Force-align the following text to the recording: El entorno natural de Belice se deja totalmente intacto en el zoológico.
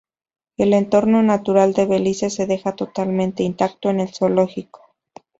El 0.57 0.73
entorno 0.73 1.21
natural 1.21 1.73
de 1.73 1.85
Belice 1.85 2.31
se 2.31 2.47
deja 2.47 2.75
totalmente 2.75 3.43
intacto 3.43 3.91
en 3.91 3.99
el 3.99 4.07
zoológico. 4.09 4.95